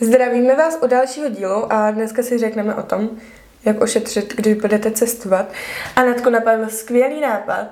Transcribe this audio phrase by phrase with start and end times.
[0.00, 3.10] Zdravíme vás u dalšího dílu a dneska si řekneme o tom,
[3.64, 5.46] jak ošetřit, když budete cestovat.
[5.96, 7.66] A Natko napadl skvělý nápad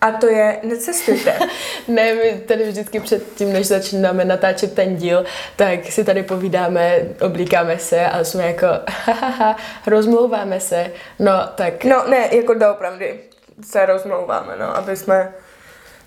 [0.00, 1.38] a to je necestujte.
[1.88, 5.24] ne, my tady vždycky před tím, než začínáme natáčet ten díl,
[5.56, 10.92] tak si tady povídáme, oblíkáme se a jsme jako hahaha, rozmlouváme se.
[11.18, 11.84] No, tak...
[11.84, 13.20] No, ne, jako doopravdy
[13.64, 15.32] se rozmlouváme, no, aby jsme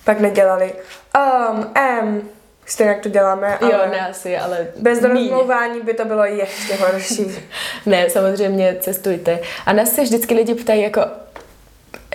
[0.03, 0.73] tak nedělali.
[1.17, 2.29] Um, um,
[2.65, 3.71] Stejně jak to děláme, ale...
[3.71, 4.67] Jo, ne asi, ale...
[4.75, 7.25] Bez rozmlouvání by to bylo ještě horší.
[7.85, 9.39] ne, samozřejmě cestujte.
[9.65, 11.01] A nás se vždycky lidi ptají jako,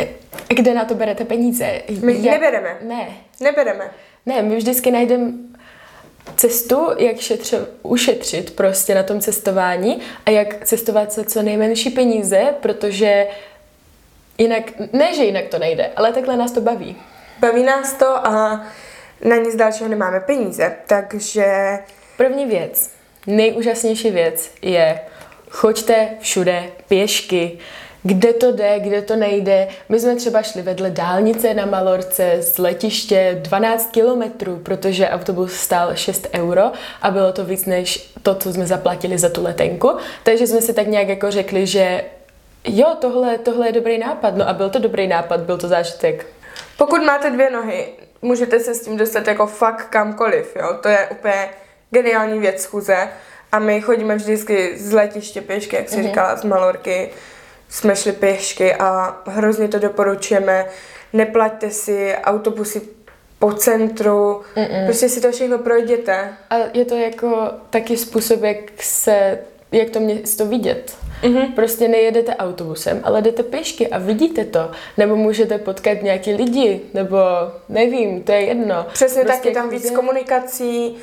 [0.01, 0.09] e,
[0.55, 1.83] kde na to berete peníze?
[2.03, 2.41] My jak...
[2.41, 2.77] nebereme.
[2.83, 3.09] Ne.
[3.41, 3.91] Nebereme.
[4.27, 5.33] Ne, my vždycky najdeme
[6.37, 12.55] cestu, jak šetře, ušetřit prostě na tom cestování a jak cestovat za co nejmenší peníze,
[12.61, 13.27] protože
[14.39, 14.63] jinak,
[14.93, 16.97] ne, že jinak to nejde, ale takhle nás to baví.
[17.39, 18.67] Baví nás to a
[19.25, 21.79] na nic dalšího nemáme peníze, takže...
[22.17, 22.91] První věc,
[23.27, 25.01] nejúžasnější věc je
[25.51, 27.59] choďte všude pěšky,
[28.03, 29.69] kde to jde, kde to nejde.
[29.89, 35.97] My jsme třeba šli vedle dálnice na Malorce z letiště 12 kilometrů, protože autobus stál
[35.97, 36.63] 6 euro
[37.03, 39.97] a bylo to víc než to, co jsme zaplatili za tu letenku.
[40.23, 42.05] Takže jsme si tak nějak jako řekli, že
[42.65, 44.37] jo, tohle, tohle je dobrý nápad.
[44.37, 46.27] No a byl to dobrý nápad, byl to zážitek.
[46.77, 47.89] Pokud máte dvě nohy,
[48.23, 50.79] můžete se s tím dostat jako fakt kamkoliv, jo.
[50.81, 51.49] To je úplně
[51.91, 53.09] geniální věc schůze.
[53.53, 56.03] A my chodíme vždycky z letiště pěšky, jak si mm-hmm.
[56.03, 57.11] říkala, z Malorky.
[57.69, 60.67] Jsme šli pěšky a hrozně to doporučujeme.
[61.13, 62.83] Neplaťte si autobusy
[63.39, 64.85] po centru, Mm-mm.
[64.85, 66.35] prostě si to všechno projděte.
[66.51, 69.39] A je to jako taky způsob, jak se,
[69.73, 70.97] jak to mě to vidět.
[71.23, 71.55] Mm-hmm.
[71.55, 74.71] Prostě nejedete autobusem, ale jdete pěšky a vidíte to.
[74.97, 77.19] Nebo můžete potkat nějaký lidi, nebo
[77.69, 78.87] nevím, to je jedno.
[78.93, 80.97] Přesně prostě tak, je tam víc komunikací,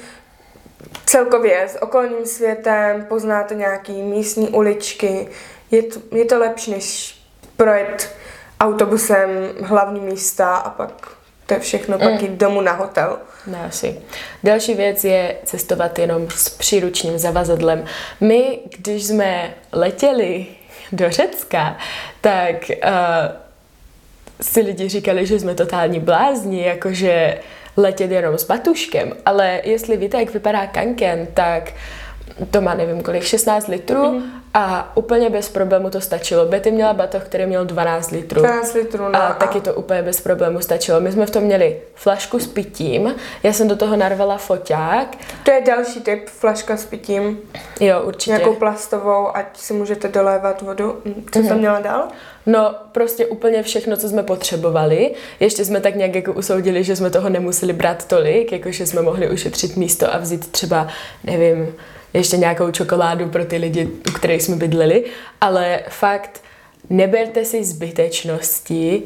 [1.06, 5.28] celkově s okolním světem, poznáte nějaký místní uličky.
[5.72, 7.18] Je to, je to lepší, než
[7.58, 8.16] projet
[8.60, 9.30] autobusem
[9.62, 11.17] hlavní místa a pak
[11.48, 12.04] to je všechno, mm.
[12.04, 13.18] pak jít domů na hotel.
[13.48, 14.00] Ne, asi.
[14.44, 17.86] Další věc je cestovat jenom s příručním zavazadlem.
[18.22, 20.46] My, když jsme letěli
[20.92, 21.78] do Řecka,
[22.22, 22.88] tak uh,
[24.42, 27.40] si lidi říkali, že jsme totální blázni, jakože
[27.78, 29.14] letět jenom s batuškem.
[29.26, 31.74] Ale jestli víte, jak vypadá kanken, tak
[32.52, 34.22] to má nevím kolik, 16 litrů mm-hmm.
[34.60, 36.46] A úplně bez problému to stačilo.
[36.46, 38.42] Betty měla batoh, který měl 12 litrů.
[38.42, 39.16] 12 litrů, no.
[39.16, 41.00] A, taky to úplně bez problému stačilo.
[41.00, 45.18] My jsme v tom měli flašku s pitím, já jsem do toho narvala foťák.
[45.44, 47.40] To je další typ, flaška s pitím.
[47.80, 48.32] Jo, určitě.
[48.32, 51.02] Nějakou plastovou, ať si můžete dolévat vodu.
[51.32, 51.48] Co mm-hmm.
[51.48, 52.08] tam měla dál?
[52.46, 55.14] No, prostě úplně všechno, co jsme potřebovali.
[55.40, 59.02] Ještě jsme tak nějak jako usoudili, že jsme toho nemuseli brát tolik, jako že jsme
[59.02, 60.88] mohli ušetřit místo a vzít třeba,
[61.24, 61.76] nevím,
[62.14, 65.04] ještě nějakou čokoládu pro ty lidi, u kterých jsme bydleli,
[65.42, 66.42] ale fakt
[66.90, 69.04] neberte si zbytečnosti,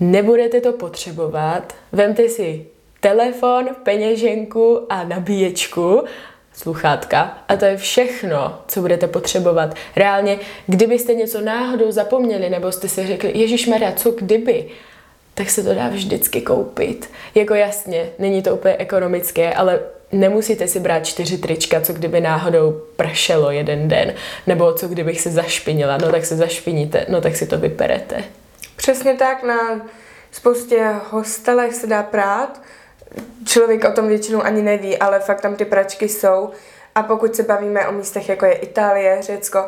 [0.00, 2.66] nebudete to potřebovat, vemte si
[3.00, 6.04] telefon, peněženku a nabíječku,
[6.52, 9.74] sluchátka a to je všechno, co budete potřebovat.
[9.96, 14.68] Reálně, kdybyste něco náhodou zapomněli nebo jste si řekli, Ježíš Maria, co kdyby,
[15.34, 17.10] tak se to dá vždycky koupit.
[17.34, 19.80] Jako jasně, není to úplně ekonomické, ale
[20.12, 24.14] nemusíte si brát čtyři trička, co kdyby náhodou pršelo jeden den,
[24.46, 28.24] nebo co kdybych se zašpinila, no tak se zašpiníte, no tak si to vyperete.
[28.76, 29.80] Přesně tak, na
[30.30, 32.62] spoustě hostelech se dá prát,
[33.46, 36.50] člověk o tom většinou ani neví, ale fakt tam ty pračky jsou
[36.94, 39.64] a pokud se bavíme o místech jako je Itálie, Řecko,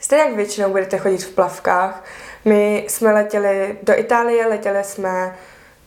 [0.00, 2.04] stejně jak většinou budete chodit v plavkách.
[2.44, 5.36] My jsme letěli do Itálie, letěli jsme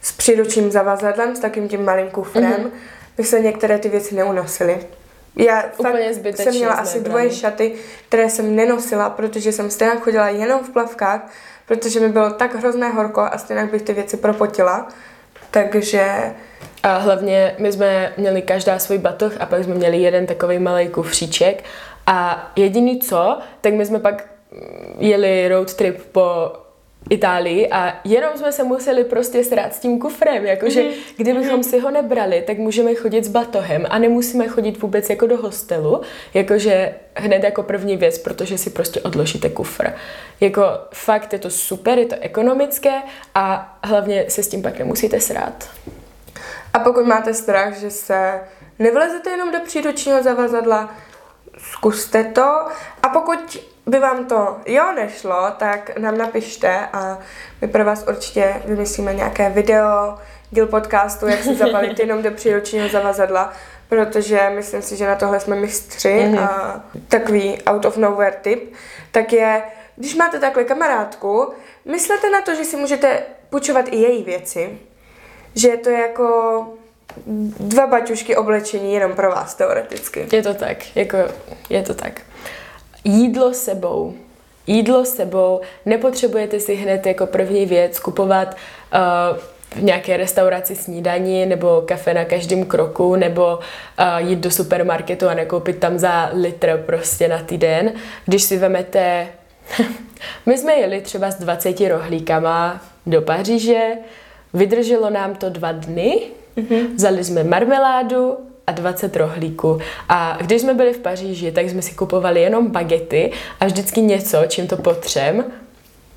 [0.02, 2.54] s příručním zavazadlem, s takým tím malým kufrem.
[2.54, 4.78] Mm-hmm bych se některé ty věci neunosily.
[5.36, 7.74] Já Úplně fakt jsem měla asi dvoje šaty,
[8.08, 11.32] které jsem nenosila, protože jsem stejně chodila jenom v plavkách,
[11.68, 14.88] protože mi bylo tak hrozné horko a stejně bych ty věci propotila.
[15.52, 16.34] Takže...
[16.84, 20.90] A hlavně my jsme měli každá svůj batoh a pak jsme měli jeden takový malý
[20.90, 21.64] kufříček
[22.08, 24.26] a jediný co, tak my jsme pak
[24.98, 26.54] jeli road trip po
[27.10, 30.94] Itálii a jenom jsme se museli prostě srát s tím kufrem, jakože mm-hmm.
[31.18, 31.70] kdybychom mm-hmm.
[31.70, 36.02] si ho nebrali, tak můžeme chodit s batohem a nemusíme chodit vůbec jako do hostelu,
[36.34, 39.94] jakože hned jako první věc, protože si prostě odložíte kufr.
[40.40, 40.64] Jako
[40.94, 42.94] fakt je to super, je to ekonomické
[43.36, 45.70] a hlavně se s tím pak nemusíte srát.
[46.74, 48.40] A pokud máte strach, že se
[48.80, 50.96] nevlezete jenom do příručního zavazadla,
[51.72, 52.68] zkuste to.
[53.04, 57.18] A pokud by vám to jo nešlo, tak nám napište a
[57.62, 60.18] my pro vás určitě vymyslíme nějaké video,
[60.52, 63.54] díl podcastu, jak se zabalit jenom do příručního zavazadla,
[63.90, 66.40] protože myslím si, že na tohle jsme mistři mm-hmm.
[66.40, 68.74] a takový out of nowhere tip,
[69.12, 69.64] tak je,
[69.96, 71.54] když máte takhle kamarádku,
[71.86, 74.80] myslete na to, že si můžete půjčovat i její věci,
[75.56, 76.66] že je to jako
[77.60, 80.28] dva baťušky oblečení jenom pro vás teoreticky.
[80.32, 81.18] Je to tak, jako
[81.70, 82.22] je to tak.
[83.04, 84.14] Jídlo sebou.
[84.68, 88.58] Jídlo sebou, nepotřebujete si hned jako první věc kupovat
[88.94, 89.38] uh,
[89.70, 95.34] v nějaké restauraci snídaní nebo kafe na každém kroku nebo uh, jít do supermarketu a
[95.34, 97.94] nekoupit tam za litr prostě na týden.
[98.26, 99.28] Když si vemete,
[100.46, 103.88] my jsme jeli třeba s 20 rohlíkama do Paříže,
[104.54, 106.22] vydrželo nám to dva dny,
[106.58, 106.96] mm-hmm.
[106.96, 108.38] vzali jsme marmeládu,
[108.68, 109.80] a 20 rohlíků.
[110.10, 114.38] A když jsme byli v Paříži, tak jsme si kupovali jenom bagety a vždycky něco,
[114.48, 115.46] čím to potřem.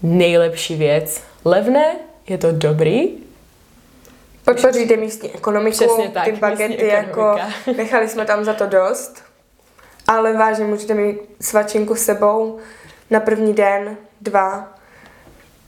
[0.02, 1.22] Nejlepší věc.
[1.44, 1.96] Levné,
[2.28, 3.08] je to dobrý
[4.44, 7.36] Podpoříte místní ekonomiku, Přesně tak, ty bagety jako
[7.76, 9.22] nechali jsme tam za to dost,
[10.06, 12.58] ale vážně můžete mít svačinku s sebou
[13.10, 14.74] na první den, dva,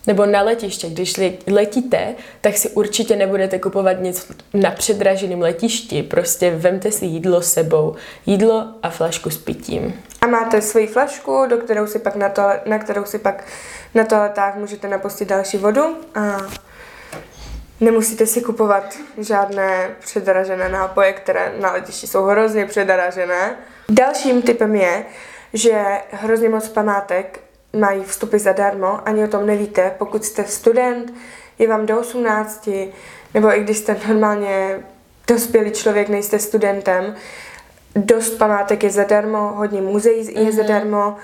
[0.06, 1.14] nebo na letiště, když
[1.46, 6.02] letíte, tak si určitě nebudete kupovat nic na předraženém letišti.
[6.02, 7.96] Prostě vemte si jídlo sebou.
[8.26, 10.02] Jídlo a flašku s pitím.
[10.20, 13.44] A máte svoji flašku, do kterou si pak na, to, na kterou si pak
[13.94, 16.38] na toaletách můžete napustit další vodu a
[17.80, 23.56] Nemusíte si kupovat žádné předražené nápoje, které na letišti jsou hrozně předražené.
[23.88, 25.04] Dalším typem je,
[25.52, 27.40] že hrozně moc památek
[27.78, 29.92] mají vstupy zadarmo, ani o tom nevíte.
[29.98, 31.14] Pokud jste student,
[31.58, 32.68] je vám do 18,
[33.34, 34.80] nebo i když jste normálně
[35.28, 37.14] dospělý člověk, nejste studentem,
[37.96, 40.56] dost památek je zadarmo, hodně muzeí je mm-hmm.
[40.56, 41.16] zadarmo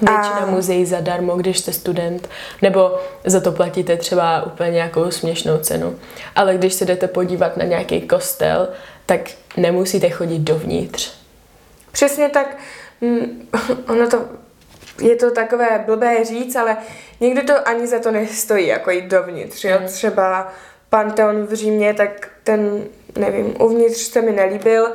[0.00, 0.46] Většina a...
[0.46, 2.28] muzeí zadarmo, když jste student,
[2.62, 5.98] nebo za to platíte třeba úplně nějakou směšnou cenu.
[6.36, 8.68] Ale když se jdete podívat na nějaký kostel,
[9.06, 9.20] tak
[9.56, 11.12] nemusíte chodit dovnitř.
[11.92, 12.56] Přesně tak.
[13.00, 13.48] Mm,
[13.88, 14.24] ono to,
[15.00, 16.76] je to takové blbé říct, ale
[17.20, 19.64] někdy to ani za to nestojí, jako jít dovnitř.
[19.64, 19.76] Jo?
[19.80, 19.86] Mm.
[19.86, 20.52] Třeba
[20.90, 22.84] Panteon v Římě, tak ten,
[23.18, 24.88] nevím, uvnitř se mi nelíbil,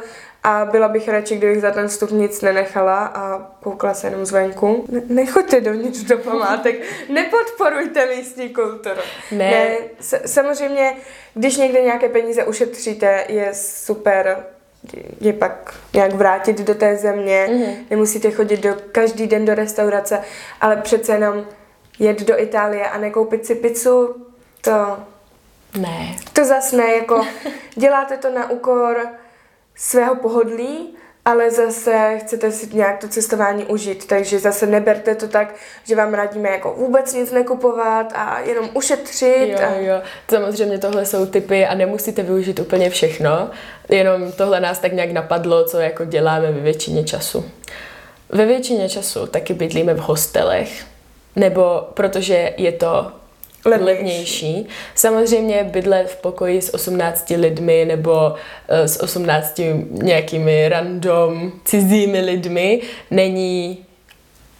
[0.44, 4.86] a byla bych radši, kdybych za ten vstup nic nenechala a koukla se jenom zvenku.
[4.90, 6.75] Ne- nechoďte dovnitř do památek,
[7.10, 9.01] nepodporujte místní kulturu.
[9.31, 9.38] Ne.
[9.38, 10.94] ne s- samozřejmě,
[11.34, 14.44] když někde nějaké peníze ušetříte, je super
[15.21, 17.75] je pak nějak vrátit do té země, mm-hmm.
[17.89, 20.21] nemusíte chodit do, každý den do restaurace,
[20.61, 21.45] ale přece jenom
[21.99, 24.25] jet do Itálie a nekoupit si pizzu,
[24.61, 24.97] to...
[25.77, 26.15] Ne.
[26.33, 27.27] To zas ne, jako
[27.75, 29.07] děláte to na úkor
[29.75, 30.97] svého pohodlí,
[31.29, 36.13] ale zase chcete si nějak to cestování užít, takže zase neberte to tak, že vám
[36.13, 39.49] radíme jako vůbec nic nekupovat a jenom ušetřit.
[39.49, 39.75] Jo, a...
[39.75, 43.49] jo, samozřejmě tohle jsou typy a nemusíte využít úplně všechno,
[43.89, 47.45] jenom tohle nás tak nějak napadlo, co jako děláme ve většině času.
[48.29, 50.83] Ve většině času taky bydlíme v hostelech,
[51.35, 53.11] nebo protože je to
[53.65, 53.85] levnější.
[53.85, 54.67] levnější.
[54.95, 58.35] Samozřejmě bydlet v pokoji s 18 lidmi nebo uh,
[58.85, 59.61] s 18
[59.91, 63.85] nějakými random cizími lidmi není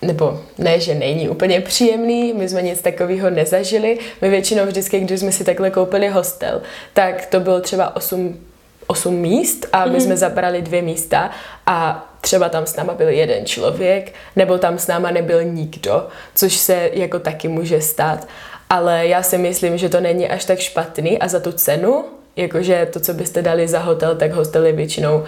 [0.02, 4.00] nebo ne, že není úplně příjemný, my jsme nic takového nezažili.
[4.22, 6.62] My většinou vždycky, když jsme si takhle koupili hostel,
[6.94, 8.40] tak to bylo třeba 8,
[8.88, 10.00] 8 míst a my mm-hmm.
[10.00, 11.32] jsme zabrali dvě místa
[11.66, 16.56] a třeba tam s náma byl jeden člověk, nebo tam s náma nebyl nikdo, což
[16.56, 18.28] se jako taky může stát
[18.70, 22.90] ale já si myslím, že to není až tak špatný a za tu cenu, jakože
[22.94, 25.24] to, co byste dali za hotel, tak hostel je většinou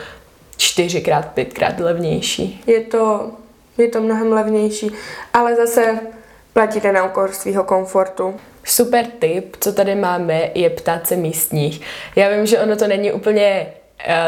[0.57, 2.63] čtyřikrát, pětkrát levnější.
[2.67, 3.31] Je to,
[3.77, 4.91] je to mnohem levnější,
[5.33, 5.99] ale zase
[6.53, 8.35] platíte na úkor svého komfortu.
[8.63, 11.81] Super tip, co tady máme, je ptát se místních.
[12.15, 13.67] Já vím, že ono to není úplně
[14.05, 14.27] eh,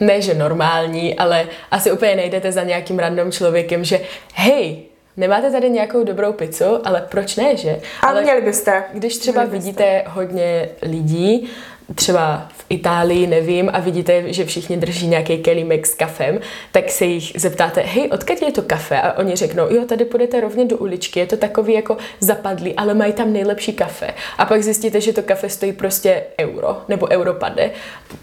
[0.00, 4.00] ne, že normální, ale asi úplně nejdete za nějakým random člověkem, že
[4.34, 4.82] hej,
[5.20, 7.70] nemáte tady nějakou dobrou pizzu, ale proč ne, že?
[7.70, 8.84] Ale, ale měli byste.
[8.92, 10.10] Když třeba měli vidíte byste.
[10.10, 11.48] hodně lidí,
[11.94, 16.40] třeba v Itálii, nevím, a vidíte, že všichni drží nějaký kelímek s kafem,
[16.72, 19.00] tak se jich zeptáte, hej, odkud je to kafe?
[19.00, 22.94] A oni řeknou, jo, tady půjdete rovně do uličky, je to takový jako zapadlý, ale
[22.94, 24.10] mají tam nejlepší kafe.
[24.38, 27.70] A pak zjistíte, že to kafe stojí prostě euro, nebo europade,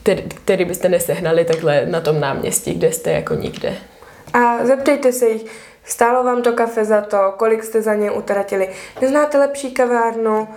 [0.03, 3.73] který, který byste nesehnali takhle na tom náměstí, kde jste jako nikde.
[4.33, 5.45] A zeptejte se jich,
[5.87, 8.69] Stálo vám to kafe za to, kolik jste za ně utratili.
[9.01, 10.47] Neznáte lepší kavárnu?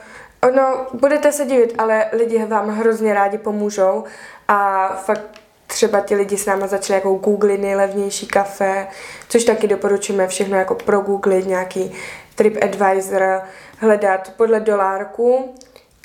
[0.49, 4.05] Ono, budete se divit, ale lidi vám hrozně rádi pomůžou
[4.49, 5.23] a fakt
[5.67, 8.87] třeba ti lidi s náma začali jako googlit nejlevnější kafe,
[9.29, 11.93] což taky doporučujeme všechno jako pro googlit nějaký
[12.35, 13.41] TripAdvisor,
[13.79, 15.55] hledat podle dolárku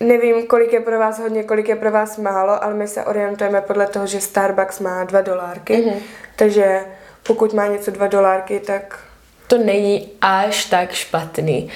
[0.02, 3.62] nevím, kolik je pro vás hodně, kolik je pro vás málo, ale my se orientujeme
[3.62, 5.90] podle toho, že Starbucks má dva dolárky, Mhm.
[5.90, 6.02] mm-hmm.
[6.36, 6.86] takže
[7.24, 9.00] pokud má něco dva dolárky, tak
[9.48, 11.70] To není až tak špatný,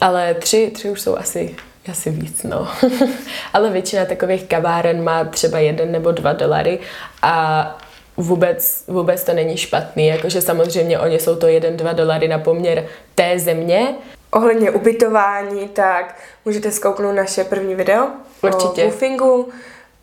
[0.00, 1.56] ale tři, tři už jsou asi,
[1.90, 2.68] asi víc, no.
[3.52, 6.78] ale většina takových kaváren má třeba jeden nebo dva dolary
[7.22, 7.78] a
[8.16, 12.86] vůbec, vůbec to není špatný, jakože samozřejmě oni jsou to jeden, dva dolary na poměr
[13.14, 13.94] té země,
[14.30, 18.06] ohledně ubytování, tak můžete zkouknout naše první video
[18.42, 18.84] Určitě.
[18.84, 19.48] o woofingu,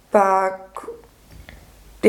[0.10, 0.60] pak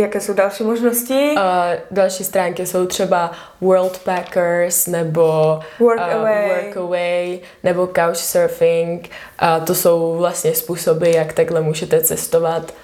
[0.00, 1.34] jaké jsou další možnosti.
[1.36, 6.50] A další stránky jsou třeba Worldpackers nebo Workaway.
[6.50, 9.10] uh, Workaway nebo Couchsurfing.
[9.38, 12.74] A to jsou vlastně způsoby, jak takhle můžete cestovat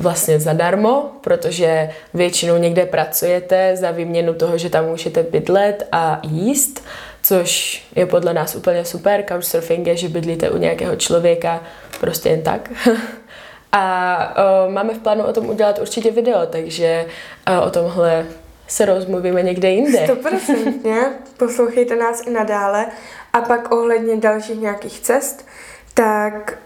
[0.00, 6.84] vlastně zadarmo, protože většinou někde pracujete za výměnu toho, že tam můžete bydlet a jíst,
[7.22, 9.24] což je podle nás úplně super.
[9.28, 11.62] Couchsurfing je, že bydlíte u nějakého člověka
[12.00, 12.70] prostě jen tak.
[13.72, 14.34] A
[14.66, 17.06] uh, máme v plánu o tom udělat určitě video, takže
[17.50, 18.26] uh, o tomhle
[18.68, 20.04] se rozmluvíme někde jinde.
[20.04, 20.96] Stoprocentně,
[21.36, 22.86] poslouchejte nás i nadále.
[23.32, 25.46] A pak ohledně dalších nějakých cest,
[25.94, 26.58] tak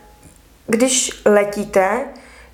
[0.67, 2.05] když letíte,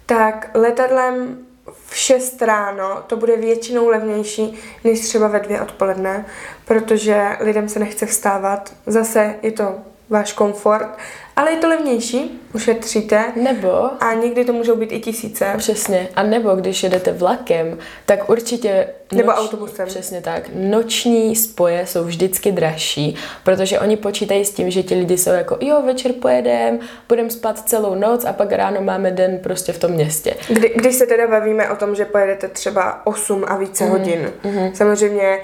[0.06, 1.38] tak letadlem
[1.86, 6.26] v 6 ráno to bude většinou levnější než třeba ve dvě odpoledne,
[6.64, 8.72] protože lidem se nechce vstávat.
[8.86, 9.74] Zase je to
[10.12, 10.98] váš komfort,
[11.36, 15.54] ale je to levnější, ušetříte Nebo a někdy to můžou být i tisíce.
[15.56, 16.08] Přesně.
[16.16, 18.88] A nebo když jedete vlakem, tak určitě...
[19.12, 19.88] Nebo autobusem.
[19.88, 20.50] Přesně tak.
[20.54, 25.58] Noční spoje jsou vždycky dražší, protože oni počítají s tím, že ti lidi jsou jako,
[25.60, 26.78] jo, večer pojedem,
[27.08, 30.34] budeme spát celou noc a pak ráno máme den prostě v tom městě.
[30.48, 34.32] Kdy, když se teda bavíme o tom, že pojedete třeba 8 a více mm, hodin,
[34.44, 34.74] mm.
[34.74, 35.38] samozřejmě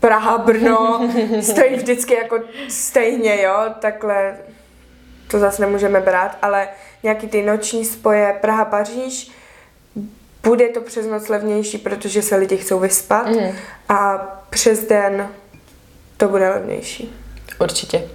[0.00, 1.08] Praha, Brno
[1.40, 2.38] stojí vždycky jako
[2.68, 4.36] stejně, jo, takhle
[5.30, 6.68] to zase nemůžeme brát, ale
[7.02, 9.30] nějaký ty noční spoje Praha, Paříž,
[10.42, 13.56] bude to přes noc levnější, protože se lidi chcou vyspat Mhm.
[13.88, 14.18] a
[14.50, 15.28] přes den
[16.16, 17.14] to bude levnější.
[17.60, 18.08] Určitě.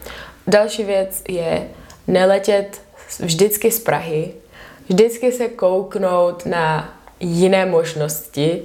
[0.47, 1.69] Další věc je
[2.07, 2.81] neletět
[3.19, 4.33] vždycky z Prahy,
[4.89, 8.61] vždycky se kouknout na jiné možnosti.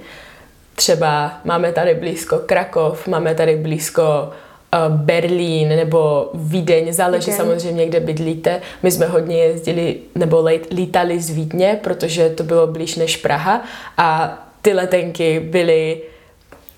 [0.79, 7.37] Třeba máme tady blízko Krakov, máme tady blízko uh, Berlín nebo Vídeň, záleží Vídeň.
[7.37, 8.61] samozřejmě, kde bydlíte.
[8.83, 13.63] My jsme hodně jezdili nebo lítali z Vídně, protože to bylo blíž než Praha
[13.97, 16.03] a ty letenky byly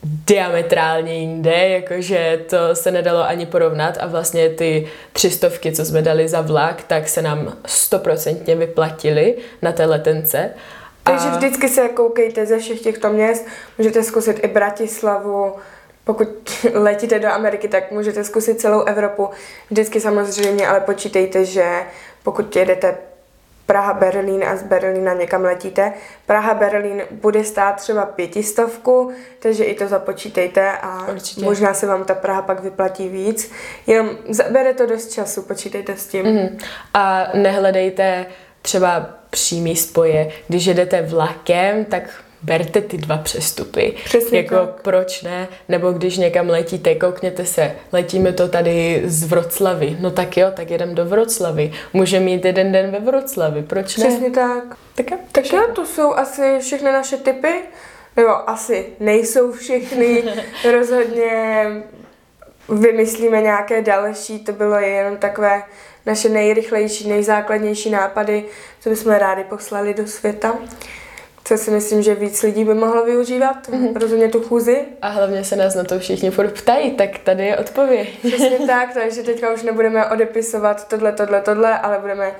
[0.02, 6.28] diametrálně jinde, jakože to se nedalo ani porovnat a vlastně ty třistovky, co jsme dali
[6.28, 10.50] za vlak, tak se nám stoprocentně vyplatily na té letence.
[11.02, 13.46] Takže vždycky se koukejte ze všech těchto měst,
[13.78, 15.54] můžete zkusit i Bratislavu,
[16.04, 16.28] pokud
[16.74, 19.30] letíte do Ameriky, tak můžete zkusit celou Evropu.
[19.70, 21.82] Vždycky samozřejmě, ale počítejte, že
[22.22, 22.98] pokud jedete
[23.66, 25.92] Praha, Berlín a z Berlína někam letíte,
[26.26, 31.44] Praha, Berlín bude stát třeba pětistovku, takže i to započítejte a Určitě.
[31.44, 33.52] možná se vám ta Praha pak vyplatí víc.
[33.86, 36.26] Jenom zabere to dost času, počítejte s tím.
[36.26, 36.58] Mhm.
[36.94, 38.26] A nehledejte
[38.62, 40.30] třeba přímý spoje.
[40.48, 43.94] Když jedete vlakem, tak berte ty dva přestupy.
[44.04, 44.82] Přesně jako tak.
[44.82, 45.48] proč ne?
[45.68, 49.96] Nebo když někam letíte, koukněte se, letíme to tady z Vroclavy.
[50.00, 51.72] No tak jo, tak jedem do Vroclavy.
[51.92, 54.04] Můžeme mít jeden den ve Vroclavi, proč ne?
[54.04, 54.64] Přesně tak.
[54.94, 57.54] Tak jo, Tak jo, to jsou asi všechny naše tipy.
[58.16, 60.22] Nebo asi nejsou všechny.
[60.72, 61.64] Rozhodně
[62.70, 64.38] vymyslíme nějaké další.
[64.38, 65.62] To bylo jenom takové
[66.06, 68.44] naše nejrychlejší, nejzákladnější nápady,
[68.80, 70.58] co bychom rádi poslali do světa.
[71.44, 73.68] Co si myslím, že víc lidí by mohlo využívat.
[73.68, 73.96] Mm-hmm.
[73.96, 74.84] Rozhodně tu chůzi.
[75.02, 78.18] A hlavně se nás na to všichni furt ptají, tak tady je odpověď.
[78.18, 82.32] Přesně tak, takže teďka už nebudeme odepisovat tohle, tohle, tohle, ale budeme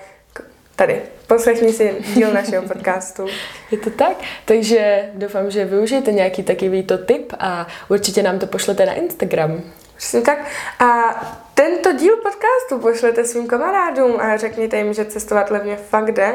[0.77, 1.03] tady.
[1.27, 3.27] Poslechni si díl našeho podcastu.
[3.71, 4.17] Je to tak?
[4.45, 9.63] Takže doufám, že využijete nějaký takovýto tip a určitě nám to pošlete na Instagram.
[10.01, 10.39] Přesně tak.
[10.79, 11.21] A
[11.55, 16.35] tento díl podcastu pošlete svým kamarádům a řekněte jim, že cestovat levně fakt jde,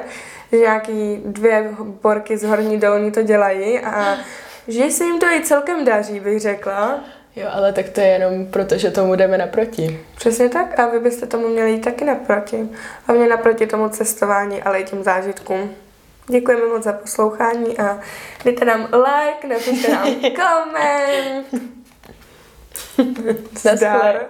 [0.52, 4.18] že nějaký dvě borky z horní dolní to dělají a
[4.68, 7.00] že se jim to i celkem daří, bych řekla.
[7.36, 10.00] Jo, ale tak to je jenom proto, že tomu jdeme naproti.
[10.16, 12.70] Přesně tak a vy byste tomu měli jít taky naproti.
[13.06, 15.76] Hlavně naproti tomu cestování, ale i těm zážitkům.
[16.28, 18.00] Děkujeme moc za poslouchání a
[18.44, 21.75] dejte nám like, napište nám koment.
[22.98, 24.30] That's Zdar.